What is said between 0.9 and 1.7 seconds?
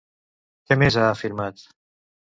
ha afirmat?